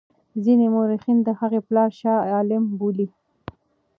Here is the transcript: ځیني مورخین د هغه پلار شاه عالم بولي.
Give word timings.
ځیني 0.43 0.67
مورخین 0.73 1.17
د 1.23 1.29
هغه 1.39 1.59
پلار 1.67 1.89
شاه 1.99 2.21
عالم 2.33 2.63
بولي. 2.79 3.07